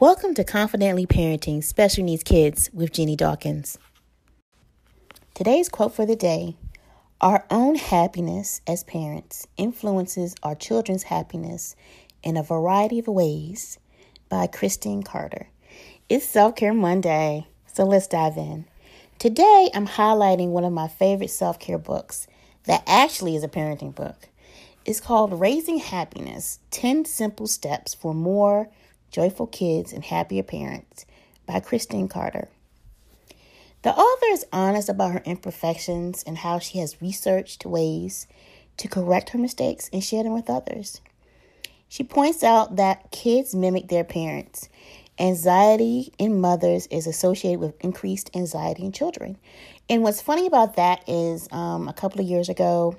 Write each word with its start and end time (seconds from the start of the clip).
Welcome 0.00 0.32
to 0.36 0.44
Confidently 0.44 1.04
Parenting 1.04 1.62
Special 1.62 2.02
Needs 2.02 2.22
Kids 2.22 2.70
with 2.72 2.90
Jeannie 2.90 3.16
Dawkins. 3.16 3.76
Today's 5.34 5.68
quote 5.68 5.94
for 5.94 6.06
the 6.06 6.16
day 6.16 6.56
Our 7.20 7.44
own 7.50 7.74
happiness 7.74 8.62
as 8.66 8.82
parents 8.82 9.46
influences 9.58 10.34
our 10.42 10.54
children's 10.54 11.02
happiness 11.02 11.76
in 12.22 12.38
a 12.38 12.42
variety 12.42 12.98
of 12.98 13.08
ways 13.08 13.78
by 14.30 14.46
Christine 14.46 15.02
Carter. 15.02 15.48
It's 16.08 16.24
Self 16.24 16.56
Care 16.56 16.72
Monday, 16.72 17.46
so 17.66 17.84
let's 17.84 18.06
dive 18.06 18.38
in. 18.38 18.64
Today, 19.18 19.68
I'm 19.74 19.86
highlighting 19.86 20.48
one 20.48 20.64
of 20.64 20.72
my 20.72 20.88
favorite 20.88 21.28
self 21.28 21.58
care 21.58 21.76
books 21.76 22.26
that 22.64 22.82
actually 22.86 23.36
is 23.36 23.44
a 23.44 23.48
parenting 23.48 23.94
book. 23.94 24.30
It's 24.86 24.98
called 24.98 25.38
Raising 25.38 25.76
Happiness 25.76 26.60
10 26.70 27.04
Simple 27.04 27.46
Steps 27.46 27.92
for 27.92 28.14
More 28.14 28.70
Joyful 29.10 29.46
Kids 29.46 29.92
and 29.92 30.04
Happier 30.04 30.42
Parents 30.42 31.06
by 31.46 31.60
Christine 31.60 32.08
Carter. 32.08 32.48
The 33.82 33.94
author 33.94 34.26
is 34.32 34.46
honest 34.52 34.88
about 34.88 35.12
her 35.12 35.22
imperfections 35.24 36.22
and 36.26 36.38
how 36.38 36.58
she 36.58 36.78
has 36.78 37.00
researched 37.00 37.64
ways 37.64 38.26
to 38.76 38.88
correct 38.88 39.30
her 39.30 39.38
mistakes 39.38 39.88
and 39.92 40.04
share 40.04 40.22
them 40.22 40.32
with 40.32 40.50
others. 40.50 41.00
She 41.88 42.04
points 42.04 42.44
out 42.44 42.76
that 42.76 43.10
kids 43.10 43.54
mimic 43.54 43.88
their 43.88 44.04
parents. 44.04 44.68
Anxiety 45.18 46.12
in 46.18 46.40
mothers 46.40 46.86
is 46.86 47.06
associated 47.06 47.60
with 47.60 47.84
increased 47.84 48.30
anxiety 48.34 48.84
in 48.84 48.92
children. 48.92 49.36
And 49.88 50.02
what's 50.02 50.22
funny 50.22 50.46
about 50.46 50.76
that 50.76 51.02
is 51.08 51.48
um, 51.50 51.88
a 51.88 51.92
couple 51.92 52.20
of 52.20 52.26
years 52.26 52.48
ago, 52.48 52.96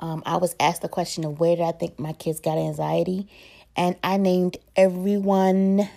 um, 0.00 0.22
I 0.26 0.36
was 0.36 0.54
asked 0.60 0.82
the 0.82 0.88
question 0.88 1.24
of 1.24 1.40
where 1.40 1.56
did 1.56 1.64
I 1.64 1.72
think 1.72 1.98
my 1.98 2.12
kids 2.12 2.40
got 2.40 2.58
anxiety? 2.58 3.28
And 3.76 3.96
I 4.02 4.16
named 4.16 4.56
everyone 4.76 5.88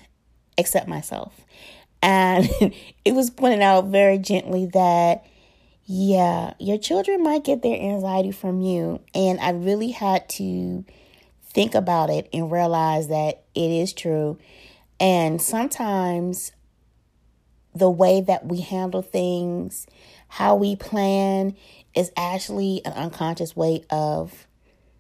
except 0.58 0.88
myself. 0.88 1.34
And 2.02 2.50
it 3.06 3.14
was 3.14 3.30
pointed 3.30 3.62
out 3.62 3.86
very 3.86 4.18
gently 4.18 4.68
that, 4.68 5.26
yeah, 5.86 6.54
your 6.60 6.78
children 6.78 7.24
might 7.24 7.44
get 7.44 7.62
their 7.62 7.80
anxiety 7.80 8.32
from 8.32 8.62
you. 8.62 9.02
And 9.14 9.40
I 9.40 9.52
really 9.52 9.92
had 9.92 10.28
to 10.30 10.86
think 11.46 11.76
about 11.76 12.10
it 12.10 12.30
and 12.34 12.52
realize 12.52 13.08
that 13.10 13.44
it 13.56 13.72
is 13.72 13.94
true. 13.94 14.38
And 15.00 15.42
sometimes 15.42 16.52
the 17.76 17.90
way 17.90 18.22
that 18.22 18.46
we 18.46 18.62
handle 18.62 19.02
things, 19.02 19.88
how 20.28 20.56
we 20.56 20.76
plan, 20.76 21.56
is 21.96 22.12
actually 22.18 22.82
an 22.86 22.94
unconscious 22.94 23.56
way 23.56 23.84
of 23.90 24.48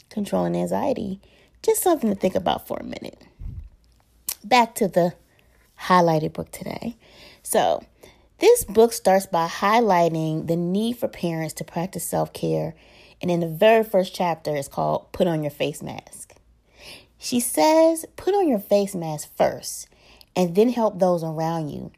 controlling 0.10 0.56
anxiety. 0.56 1.20
Just 1.64 1.82
something 1.82 2.10
to 2.10 2.16
think 2.16 2.36
about 2.36 2.68
for 2.68 2.78
a 2.78 2.84
minute. 2.84 3.20
Back 4.44 4.76
to 4.76 4.88
the 4.90 5.14
highlighted 5.80 6.34
book 6.34 6.52
today. 6.52 6.98
So, 7.42 7.84
this 8.40 8.66
book 8.66 8.92
starts 8.92 9.26
by 9.26 9.48
highlighting 9.48 10.48
the 10.48 10.58
need 10.58 10.98
for 10.98 11.08
parents 11.08 11.54
to 11.56 11.64
practice 11.64 12.06
self 12.06 12.34
care. 12.34 12.76
And 13.22 13.32
in 13.32 13.40
the 13.40 13.48
very 13.48 13.86
first 13.86 14.14
chapter, 14.14 14.54
it's 14.54 14.68
called 14.68 15.12
Put 15.14 15.28
on 15.28 15.42
Your 15.42 15.52
Face 15.52 15.82
Mask. 15.82 16.34
She 17.18 17.40
says, 17.40 18.06
Put 18.18 18.36
on 18.36 18.50
your 18.50 18.60
face 18.60 18.94
mask 18.94 19.30
first 19.38 19.88
and 20.36 20.56
then 20.56 20.68
help 20.68 21.00
those 21.00 21.24
around 21.24 21.70
you. 21.70 21.90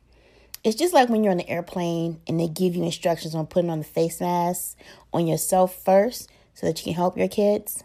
It's 0.63 0.75
just 0.75 0.93
like 0.93 1.09
when 1.09 1.23
you're 1.23 1.31
on 1.31 1.37
the 1.37 1.49
airplane 1.49 2.21
and 2.27 2.39
they 2.39 2.47
give 2.47 2.75
you 2.75 2.83
instructions 2.83 3.33
on 3.33 3.47
putting 3.47 3.71
on 3.71 3.79
the 3.79 3.85
face 3.85 4.21
mask 4.21 4.77
on 5.11 5.25
yourself 5.25 5.83
first 5.83 6.29
so 6.53 6.67
that 6.67 6.77
you 6.77 6.83
can 6.83 6.93
help 6.93 7.17
your 7.17 7.27
kids. 7.27 7.83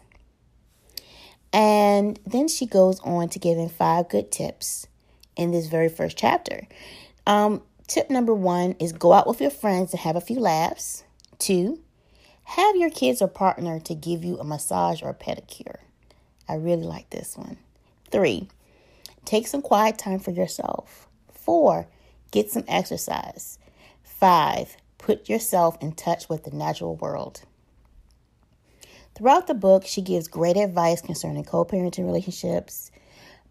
And 1.53 2.19
then 2.25 2.47
she 2.47 2.65
goes 2.65 2.99
on 3.01 3.29
to 3.29 3.39
giving 3.39 3.69
five 3.69 4.09
good 4.09 4.31
tips 4.31 4.87
in 5.35 5.51
this 5.51 5.67
very 5.67 5.89
first 5.89 6.17
chapter. 6.17 6.67
Um, 7.27 7.61
tip 7.87 8.09
number 8.09 8.33
one 8.33 8.75
is 8.79 8.93
go 8.93 9.13
out 9.13 9.27
with 9.27 9.41
your 9.41 9.51
friends 9.51 9.91
and 9.91 9.99
have 10.01 10.15
a 10.15 10.21
few 10.21 10.39
laughs. 10.39 11.03
Two, 11.39 11.79
have 12.43 12.75
your 12.75 12.89
kids 12.89 13.21
or 13.21 13.27
partner 13.27 13.79
to 13.81 13.95
give 13.95 14.23
you 14.23 14.37
a 14.37 14.43
massage 14.43 15.01
or 15.01 15.09
a 15.09 15.13
pedicure. 15.13 15.77
I 16.47 16.55
really 16.55 16.83
like 16.83 17.09
this 17.09 17.37
one. 17.37 17.57
Three, 18.11 18.47
take 19.25 19.47
some 19.47 19.61
quiet 19.61 19.97
time 19.97 20.19
for 20.19 20.31
yourself. 20.31 21.07
Four, 21.33 21.87
get 22.31 22.51
some 22.51 22.65
exercise. 22.67 23.57
Five, 24.03 24.75
put 24.97 25.29
yourself 25.29 25.77
in 25.81 25.93
touch 25.93 26.29
with 26.29 26.43
the 26.43 26.51
natural 26.51 26.95
world. 26.95 27.41
Throughout 29.15 29.47
the 29.47 29.53
book, 29.53 29.85
she 29.85 30.01
gives 30.01 30.27
great 30.27 30.57
advice 30.57 31.01
concerning 31.01 31.43
co 31.43 31.65
parenting 31.65 32.05
relationships, 32.05 32.91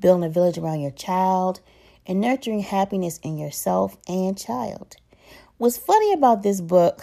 building 0.01 0.25
a 0.25 0.33
village 0.33 0.59
around 0.59 0.81
your 0.81 0.91
child, 0.91 1.61
and 2.07 2.21
nurturing 2.21 2.61
happiness 2.61 3.19
in 3.23 3.39
yourself 3.39 3.97
and 4.09 4.39
child. 4.39 4.97
What's 5.59 5.77
funny 5.77 6.13
about 6.13 6.43
this 6.43 6.61
book 6.61 7.03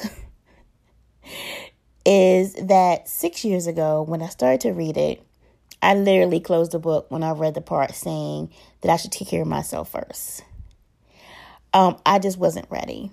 is 2.05 2.53
that 2.55 3.07
six 3.07 3.45
years 3.45 3.67
ago, 3.67 4.01
when 4.01 4.21
I 4.21 4.29
started 4.29 4.61
to 4.61 4.71
read 4.71 4.97
it, 4.97 5.21
I 5.81 5.93
literally 5.93 6.39
closed 6.39 6.71
the 6.71 6.79
book 6.79 7.05
when 7.09 7.21
I 7.21 7.31
read 7.31 7.53
the 7.53 7.61
part 7.61 7.93
saying 7.93 8.51
that 8.81 8.91
I 8.91 8.97
should 8.97 9.11
take 9.11 9.27
care 9.27 9.43
of 9.43 9.47
myself 9.47 9.91
first. 9.91 10.43
Um, 11.73 11.97
I 12.05 12.17
just 12.17 12.39
wasn't 12.39 12.65
ready. 12.71 13.11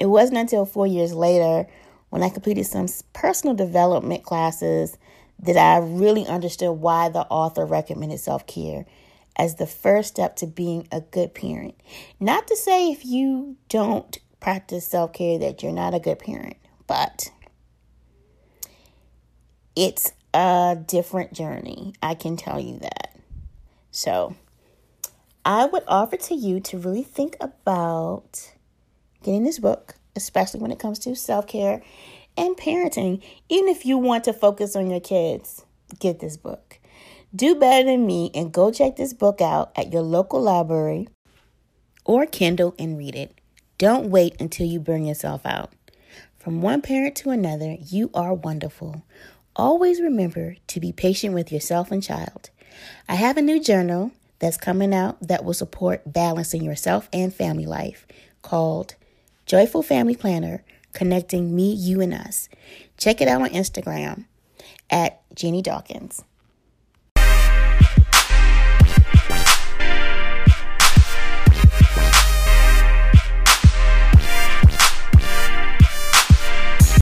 It 0.00 0.06
wasn't 0.06 0.38
until 0.38 0.64
four 0.64 0.86
years 0.86 1.12
later 1.12 1.68
when 2.10 2.22
I 2.22 2.28
completed 2.28 2.64
some 2.64 2.86
personal 3.12 3.54
development 3.54 4.22
classes 4.22 4.96
that 5.40 5.56
I 5.56 5.78
really 5.78 6.26
understood 6.26 6.72
why 6.72 7.08
the 7.08 7.26
author 7.26 7.66
recommended 7.66 8.20
self 8.20 8.46
care 8.46 8.86
as 9.36 9.56
the 9.56 9.66
first 9.66 10.08
step 10.08 10.36
to 10.36 10.46
being 10.46 10.88
a 10.90 11.00
good 11.00 11.34
parent. 11.34 11.74
Not 12.18 12.46
to 12.46 12.56
say 12.56 12.90
if 12.90 13.04
you 13.04 13.56
don't 13.68 14.18
practice 14.40 14.86
self 14.86 15.12
care 15.12 15.38
that 15.38 15.62
you're 15.62 15.72
not 15.72 15.94
a 15.94 16.00
good 16.00 16.18
parent, 16.18 16.56
but 16.86 17.30
it's 19.74 20.12
a 20.32 20.78
different 20.86 21.32
journey. 21.32 21.94
I 22.02 22.14
can 22.14 22.36
tell 22.36 22.58
you 22.58 22.78
that. 22.78 23.18
So, 23.90 24.34
I 25.44 25.66
would 25.66 25.84
offer 25.86 26.16
to 26.16 26.34
you 26.34 26.60
to 26.60 26.78
really 26.78 27.02
think 27.02 27.36
about 27.40 28.52
getting 29.22 29.44
this 29.44 29.58
book 29.58 29.94
especially 30.16 30.60
when 30.60 30.72
it 30.72 30.78
comes 30.78 30.98
to 31.00 31.14
self 31.14 31.46
care 31.46 31.82
and 32.36 32.56
parenting. 32.56 33.22
Even 33.48 33.68
if 33.68 33.84
you 33.84 33.98
want 33.98 34.24
to 34.24 34.32
focus 34.32 34.76
on 34.76 34.90
your 34.90 35.00
kids, 35.00 35.64
get 35.98 36.20
this 36.20 36.36
book. 36.36 36.78
Do 37.34 37.54
better 37.54 37.84
than 37.84 38.06
me 38.06 38.30
and 38.34 38.52
go 38.52 38.70
check 38.70 38.96
this 38.96 39.12
book 39.12 39.40
out 39.40 39.72
at 39.76 39.92
your 39.92 40.02
local 40.02 40.40
library 40.40 41.08
or 42.04 42.24
Kindle 42.24 42.74
and 42.78 42.96
read 42.96 43.14
it. 43.14 43.38
Don't 43.78 44.10
wait 44.10 44.40
until 44.40 44.66
you 44.66 44.80
burn 44.80 45.04
yourself 45.04 45.44
out. 45.44 45.72
From 46.38 46.62
one 46.62 46.80
parent 46.80 47.16
to 47.16 47.30
another, 47.30 47.76
you 47.80 48.10
are 48.14 48.32
wonderful. 48.32 49.04
Always 49.54 50.00
remember 50.00 50.56
to 50.68 50.80
be 50.80 50.92
patient 50.92 51.34
with 51.34 51.50
yourself 51.50 51.90
and 51.90 52.02
child. 52.02 52.50
I 53.08 53.16
have 53.16 53.36
a 53.36 53.42
new 53.42 53.60
journal 53.60 54.12
that's 54.38 54.56
coming 54.56 54.94
out 54.94 55.16
that 55.20 55.44
will 55.44 55.54
support 55.54 56.02
balancing 56.10 56.62
yourself 56.62 57.08
and 57.12 57.34
family 57.34 57.66
life 57.66 58.06
called 58.42 58.94
Joyful 59.46 59.82
Family 59.82 60.16
Planner, 60.16 60.64
connecting 60.92 61.54
me, 61.54 61.72
you, 61.72 62.00
and 62.00 62.12
us. 62.12 62.48
Check 62.96 63.20
it 63.20 63.28
out 63.28 63.42
on 63.42 63.50
Instagram 63.50 64.24
at 64.90 65.22
Jeannie 65.34 65.62
Dawkins. 65.62 66.24